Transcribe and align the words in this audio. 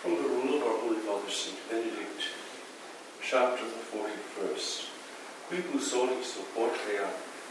From 0.00 0.16
the 0.16 0.22
rule 0.22 0.56
of 0.56 0.62
our 0.62 0.78
Holy 0.80 0.96
Father 1.04 1.28
Saint 1.28 1.60
Benedict, 1.68 2.24
chapter 3.20 3.64
the 3.68 3.84
41st. 3.92 4.88
Quibus 5.44 5.92
horis 5.92 6.40
oportet 6.40 7.04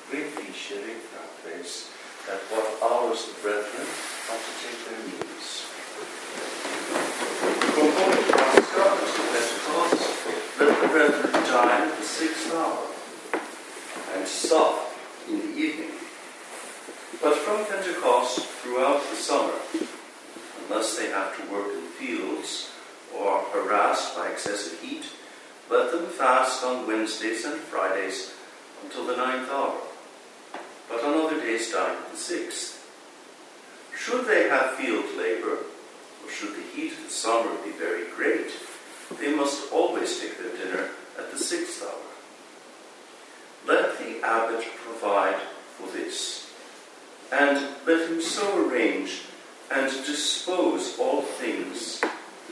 reficere 0.09 0.97
fratres, 0.97 1.93
at 2.25 2.41
what 2.49 2.65
hours 2.81 3.29
the 3.29 3.37
brethren 3.45 3.85
ought 4.33 4.41
to 4.41 4.53
take 4.65 4.81
their 4.81 4.97
meals. 5.05 5.69
From 7.69 7.89
Holy 7.93 8.23
Pascha 8.33 8.65
to 9.13 9.23
let 10.65 10.81
the 10.81 10.87
brethren 10.87 11.29
dine 11.45 11.85
at 11.85 11.97
the 11.99 12.03
sixth 12.03 12.49
hour, 12.55 12.81
and 14.15 14.27
sup 14.27 14.89
in 15.29 15.37
the 15.37 15.53
evening. 15.55 15.93
But 17.21 17.35
from 17.35 17.63
Pentecost 17.65 18.41
throughout 18.65 19.07
the 19.07 19.15
summer, 19.15 19.53
unless 20.65 20.97
they 20.97 21.11
have 21.11 21.37
to 21.37 21.53
work 21.53 21.78
fields 21.99 22.71
or 23.15 23.41
harassed 23.51 24.15
by 24.15 24.29
excessive 24.29 24.79
heat, 24.79 25.05
let 25.69 25.91
them 25.91 26.05
fast 26.07 26.63
on 26.63 26.87
Wednesdays 26.87 27.45
and 27.45 27.59
Fridays 27.59 28.33
until 28.83 29.05
the 29.05 29.17
ninth 29.17 29.49
hour, 29.51 29.77
but 30.87 31.03
on 31.03 31.13
other 31.13 31.39
days 31.39 31.71
dine 31.71 31.95
at 31.95 32.11
the 32.11 32.17
sixth. 32.17 32.77
Should 33.95 34.25
they 34.25 34.47
have 34.47 34.75
field 34.75 35.05
labor, 35.17 35.57
or 36.23 36.31
should 36.31 36.55
the 36.55 36.61
heat 36.73 36.93
of 36.93 37.03
the 37.03 37.09
summer 37.09 37.53
be 37.63 37.71
very 37.71 38.05
great, 38.15 38.51
they 39.19 39.35
must 39.35 39.71
always 39.71 40.19
take 40.19 40.37
their 40.37 40.55
dinner 40.55 40.89
at 41.17 41.31
the 41.31 41.37
sixth 41.37 41.83
hour. 41.83 42.07
Let 43.67 43.99
the 43.99 44.25
abbot 44.25 44.65
provide 44.83 45.39
for 45.77 45.87
this, 45.91 46.51
and 47.31 47.67
let 47.85 48.09
him 48.09 48.21
so 48.21 48.65
arrange 48.65 49.23
and 49.71 49.89
dispose 50.05 50.97
all 50.97 51.21
things 51.21 52.01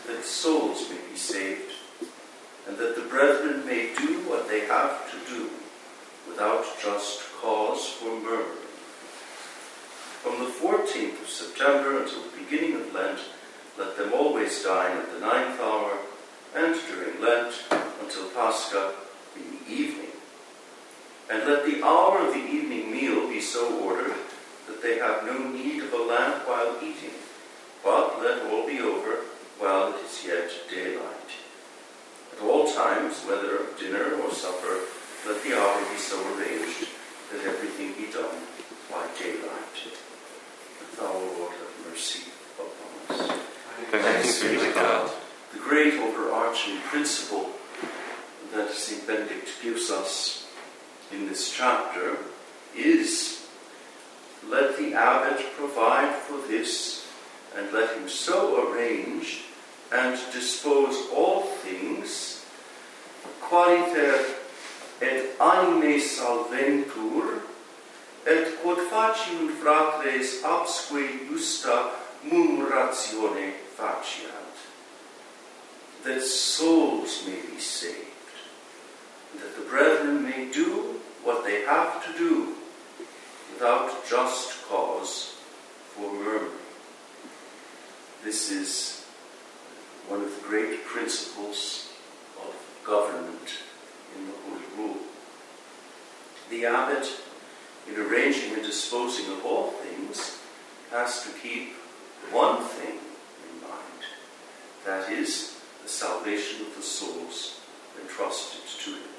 that 0.06 0.24
souls 0.24 0.90
may 0.90 1.00
be 1.12 1.18
saved, 1.18 1.72
and 2.68 2.78
that 2.78 2.96
the 2.96 3.10
brethren 3.10 3.66
may 3.66 3.94
do 3.98 4.20
what 4.30 4.48
they 4.48 4.62
have 4.68 5.10
to 5.12 5.34
do 5.34 5.50
without 6.28 6.64
just 6.82 7.24
cause 7.42 7.88
for 7.90 8.20
murmuring. 8.20 8.64
From 10.22 10.40
the 10.40 10.52
14th 10.52 11.22
of 11.22 11.30
September 11.30 12.02
until 12.02 12.22
the 12.22 12.38
beginning 12.38 12.76
of 12.76 12.94
Lent, 12.94 13.20
let 13.78 13.98
them 13.98 14.14
always 14.14 14.64
dine 14.64 14.98
at 14.98 15.12
the 15.12 15.20
ninth 15.20 15.60
hour, 15.60 15.98
and 16.56 16.76
during 16.88 17.22
Lent 17.22 17.54
until 18.02 18.30
Pascha 18.30 18.94
in 19.36 19.44
the 19.52 19.72
evening. 19.72 20.12
And 21.30 21.48
let 21.48 21.66
the 21.66 21.84
hour 21.84 22.28
of 22.28 22.34
the 22.34 22.40
evening 22.40 22.92
meal 22.92 23.28
be 23.28 23.42
so 23.42 23.84
ordered 23.84 24.16
that 24.68 24.82
they 24.82 25.00
have 25.00 25.26
no 25.26 25.50
need 25.50 25.84
of 25.84 25.94
a 25.94 26.04
lamp 26.04 26.48
while 26.48 26.76
eating, 26.82 27.16
but 27.84 28.22
let 28.22 28.46
all 28.52 28.68
be 28.68 28.80
over 28.80 29.24
while 29.60 29.94
it 29.94 30.06
is 30.06 30.26
yet 30.26 30.52
daylight. 30.70 31.32
At 32.34 32.44
all 32.44 32.72
times, 32.72 33.24
whether 33.24 33.58
of 33.58 33.80
dinner 33.80 34.16
or 34.22 34.32
supper, 34.32 34.82
let 35.26 35.44
the 35.44 35.58
hour 35.58 35.80
be 35.92 35.98
so 35.98 36.18
arranged 36.36 36.88
that 37.32 37.46
everything 37.46 37.94
be 37.94 38.12
done 38.12 38.38
by 38.92 39.06
daylight. 39.20 39.76
That 40.80 41.02
thou, 41.02 41.14
Lord, 41.14 41.54
have 41.54 41.90
mercy 41.90 42.30
upon 42.58 43.20
us. 43.20 43.40
Thanks 43.92 44.42
be 44.42 44.58
to 44.58 44.74
God. 44.74 45.12
The 45.54 45.60
great 45.60 45.96
overarching 45.96 46.78
principle 46.82 47.50
that 48.54 48.72
St. 48.72 49.06
Benedict 49.08 49.50
gives 49.62 49.90
us 49.90 50.48
in 51.12 51.28
this 51.28 51.52
chapter 51.52 52.18
is 52.76 53.47
let 54.48 54.78
the 54.78 54.94
abbot 54.94 55.44
provide 55.58 56.16
for 56.16 56.38
this, 56.48 57.08
and 57.56 57.72
let 57.72 57.96
him 57.98 58.08
so 58.08 58.72
arrange 58.72 59.44
and 59.92 60.20
dispose 60.32 61.10
all 61.14 61.44
things, 61.64 62.46
qualiter 63.42 64.36
et 65.02 65.40
anime 65.40 66.00
salventur, 66.00 67.42
et 68.26 68.62
quod 68.62 68.78
faciunt 68.92 69.52
fratres 69.62 70.44
absque 70.44 71.30
justa 71.30 71.92
murmuratione 72.26 73.54
faciant, 73.78 74.56
that 76.04 76.22
souls 76.22 77.24
may 77.26 77.42
be 77.54 77.60
saved, 77.60 78.36
and 79.32 79.42
that 79.42 79.56
the 79.56 79.70
brethren 79.70 80.24
may 80.24 80.52
do 80.52 81.00
what 81.24 81.46
they 81.46 81.62
have 81.62 82.04
to 82.06 82.18
do 82.18 82.57
without 83.58 84.08
just 84.08 84.64
cause 84.68 85.34
for 85.96 86.14
murmuring. 86.14 86.52
This 88.24 88.52
is 88.52 89.04
one 90.08 90.22
of 90.22 90.30
the 90.30 90.48
great 90.48 90.86
principles 90.86 91.90
of 92.38 92.54
government 92.86 93.50
in 94.16 94.28
the 94.28 94.34
Holy 94.46 94.64
Rule. 94.78 94.98
The 96.52 96.68
abbot, 96.68 97.10
in 97.90 98.00
arranging 98.00 98.54
and 98.54 98.62
disposing 98.62 99.26
of 99.32 99.44
all 99.44 99.72
things, 99.72 100.38
has 100.92 101.24
to 101.24 101.30
keep 101.40 101.74
one 102.32 102.64
thing 102.64 103.00
in 103.50 103.62
mind 103.62 104.04
that 104.86 105.12
is, 105.12 105.60
the 105.82 105.90
salvation 105.90 106.62
of 106.62 106.76
the 106.76 106.84
souls 106.84 107.60
entrusted 108.00 108.62
to 108.84 108.92
him. 108.92 109.10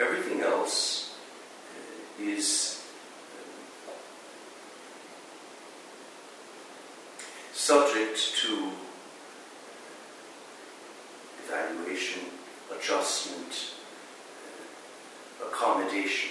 Everything 0.00 0.40
else 0.40 1.14
uh, 2.18 2.22
is 2.22 2.75
subject 7.66 8.36
to 8.36 8.70
evaluation, 11.44 12.22
adjustment, 12.72 13.72
uh, 15.42 15.48
accommodation, 15.48 16.30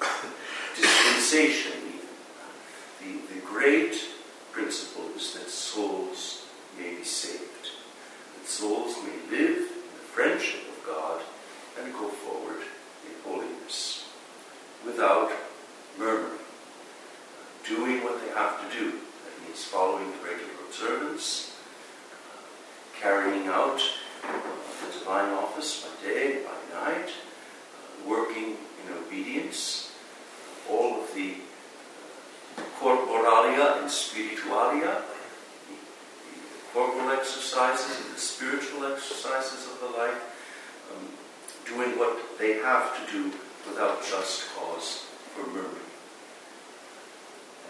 dispensation 0.76 1.70
even. 1.86 3.20
The, 3.28 3.34
the 3.34 3.40
great 3.46 4.00
principle 4.50 5.04
is 5.16 5.32
that 5.34 5.48
souls 5.48 6.46
may 6.76 6.92
be 6.92 7.04
saved, 7.04 7.70
that 8.34 8.48
souls 8.48 8.96
may 9.04 9.38
live 9.38 9.58
in 9.58 9.90
the 9.94 10.08
friendship 10.12 10.62
of 10.76 10.84
God 10.84 11.22
and 11.80 11.92
go 11.92 12.08
forward 12.08 12.62
in 13.06 13.30
holiness 13.30 14.08
without 14.84 15.30
murmuring, 15.96 16.40
doing 17.64 18.02
what 18.02 18.20
they 18.20 18.32
have 18.34 18.68
to 18.68 18.76
do. 18.76 18.90
That 18.90 19.46
means 19.46 19.62
following 19.62 20.10
the 20.10 20.16
regular 20.16 20.48
observance, 20.68 21.56
carrying 23.00 23.46
out 23.48 23.80
the 24.22 24.98
divine 24.98 25.32
office 25.34 25.84
by 25.84 26.08
day, 26.08 26.36
and 26.36 26.44
by 26.44 26.90
night, 26.90 27.10
working 28.06 28.56
in 28.84 28.94
obedience, 29.06 29.92
all 30.68 31.02
of 31.02 31.14
the 31.14 31.34
corporalia 32.80 33.80
and 33.80 33.90
spiritualia, 33.90 35.02
the, 35.02 35.74
the 35.74 36.38
corporal 36.72 37.10
exercises 37.10 38.04
and 38.04 38.14
the 38.14 38.20
spiritual 38.20 38.84
exercises 38.86 39.66
of 39.66 39.80
the 39.80 39.98
life, 39.98 40.20
um, 40.94 41.08
doing 41.66 41.98
what 41.98 42.18
they 42.38 42.54
have 42.54 42.96
to 42.96 43.12
do 43.12 43.32
without 43.68 44.04
just 44.04 44.48
cause 44.54 45.06
for 45.34 45.46
murmuring. 45.46 45.74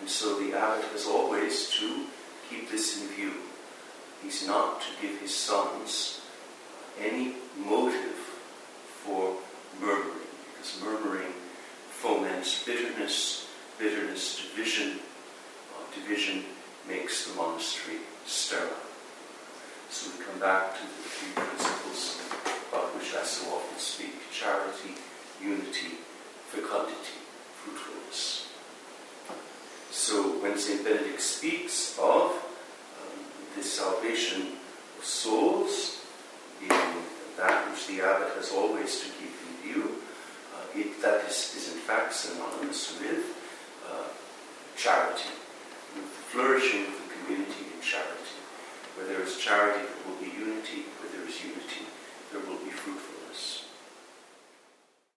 And 0.00 0.08
so 0.08 0.38
the 0.38 0.56
abbot 0.56 0.84
has 0.92 1.06
always 1.06 1.70
to 1.70 2.06
keep 2.48 2.70
this 2.70 3.00
in 3.02 3.08
view. 3.08 3.32
He's 4.22 4.46
not 4.46 4.80
to 4.82 4.86
give 5.00 5.20
his 5.20 5.34
sons 5.34 6.20
any 7.00 7.34
motive 7.56 8.18
for 9.04 9.36
murmuring, 9.80 10.26
because 10.52 10.80
murmuring 10.82 11.32
foments 11.90 12.64
bitterness, 12.64 13.48
bitterness, 13.78 14.40
division. 14.50 14.98
Uh, 15.74 15.94
division 15.94 16.44
makes 16.88 17.26
the 17.26 17.34
monastery 17.36 17.98
sterile. 18.26 18.68
So 19.90 20.10
we 20.10 20.24
come 20.24 20.38
back 20.40 20.74
to 20.74 20.82
the 20.82 21.08
three 21.08 21.32
principles 21.32 22.20
about 22.70 22.94
which 22.96 23.14
I 23.14 23.24
so 23.24 23.48
often 23.54 23.78
speak 23.78 24.14
charity, 24.32 24.94
unity, 25.42 25.98
fecundity, 26.48 27.18
fruitfulness. 27.54 28.48
So 29.90 30.40
when 30.42 30.58
St. 30.58 30.84
Benedict 30.84 31.20
speaks 31.20 31.98
of 31.98 32.32
this 33.58 33.72
salvation 33.72 34.54
of 34.98 35.04
souls, 35.04 36.06
being 36.60 36.70
that 37.36 37.68
which 37.68 37.88
the 37.88 38.00
abbot 38.00 38.30
has 38.36 38.52
always 38.52 39.00
to 39.00 39.06
keep 39.18 39.34
in 39.34 39.72
view, 39.72 39.98
uh, 40.54 40.78
it, 40.78 41.02
that 41.02 41.24
is, 41.28 41.54
is 41.56 41.72
in 41.72 41.78
fact 41.80 42.14
synonymous 42.14 42.98
with 43.00 43.34
uh, 43.90 44.06
charity, 44.76 45.30
with 45.96 46.04
the 46.04 46.24
flourishing 46.30 46.86
of 46.86 46.94
the 47.02 47.14
community 47.18 47.66
in 47.74 47.82
charity. 47.82 48.38
Where 48.94 49.06
there 49.06 49.22
is 49.22 49.38
charity, 49.38 49.87